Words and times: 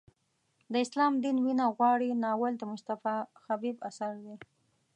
د 0.71 0.73
اسلام 0.85 1.13
دین 1.23 1.37
وینه 1.45 1.65
غواړي 1.77 2.09
ناول 2.23 2.53
د 2.57 2.63
مصطفی 2.73 3.17
خبیب 3.43 3.75
اثر 3.89 4.11
دی. 4.23 4.35